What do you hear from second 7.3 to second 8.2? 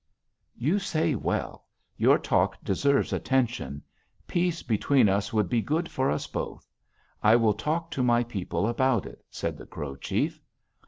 will talk to